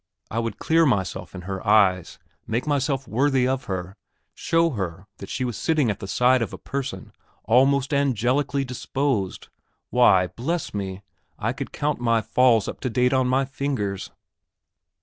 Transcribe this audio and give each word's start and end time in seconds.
I 0.31 0.39
would 0.39 0.57
clear 0.57 0.83
myself 0.87 1.35
in 1.35 1.41
her 1.41 1.63
eyes, 1.63 2.17
make 2.47 2.65
myself 2.65 3.07
worthy 3.07 3.47
of 3.47 3.65
her, 3.65 3.95
show 4.33 4.71
her 4.71 5.05
that 5.17 5.29
she 5.29 5.45
was 5.45 5.57
sitting 5.57 5.91
at 5.91 5.99
the 5.99 6.07
side 6.07 6.41
of 6.41 6.51
a 6.51 6.57
person 6.57 7.13
almost 7.43 7.93
angelically 7.93 8.65
disposed. 8.65 9.49
Why, 9.91 10.25
bless 10.25 10.73
me, 10.73 11.03
I 11.37 11.53
could 11.53 11.71
count 11.71 11.99
my 12.01 12.19
falls 12.19 12.67
up 12.67 12.79
to 12.79 12.89
date 12.89 13.13
on 13.13 13.27
my 13.27 13.45
fingers. 13.45 14.09